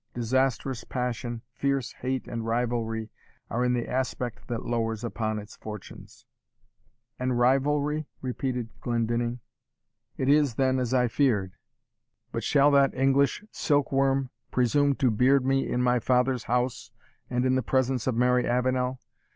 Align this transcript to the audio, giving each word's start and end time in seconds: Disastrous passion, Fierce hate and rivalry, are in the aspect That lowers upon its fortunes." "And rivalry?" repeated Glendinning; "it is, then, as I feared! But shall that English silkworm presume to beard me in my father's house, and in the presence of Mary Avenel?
Disastrous 0.15 0.83
passion, 0.83 1.43
Fierce 1.53 1.91
hate 1.91 2.27
and 2.27 2.43
rivalry, 2.43 3.11
are 3.51 3.63
in 3.63 3.73
the 3.73 3.87
aspect 3.87 4.47
That 4.47 4.65
lowers 4.65 5.03
upon 5.03 5.37
its 5.37 5.57
fortunes." 5.57 6.25
"And 7.19 7.37
rivalry?" 7.37 8.07
repeated 8.19 8.69
Glendinning; 8.81 9.41
"it 10.17 10.27
is, 10.27 10.55
then, 10.55 10.79
as 10.79 10.91
I 10.91 11.07
feared! 11.07 11.51
But 12.31 12.43
shall 12.43 12.71
that 12.71 12.95
English 12.95 13.43
silkworm 13.51 14.31
presume 14.49 14.95
to 14.95 15.11
beard 15.11 15.45
me 15.45 15.69
in 15.69 15.83
my 15.83 15.99
father's 15.99 16.45
house, 16.45 16.89
and 17.29 17.45
in 17.45 17.53
the 17.53 17.61
presence 17.61 18.07
of 18.07 18.15
Mary 18.15 18.47
Avenel? 18.47 18.99